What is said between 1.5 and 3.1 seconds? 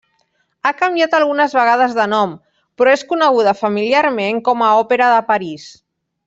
vegades de nom, però és